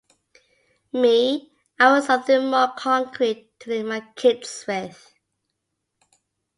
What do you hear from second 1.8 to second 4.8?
want something more concrete to leave my kids